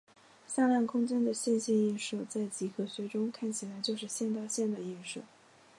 [0.47, 5.21] 向量空间的线性映射在几何学中看起来就是线到线的映射。